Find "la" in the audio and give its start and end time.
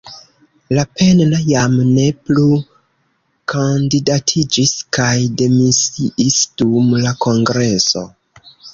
7.07-7.17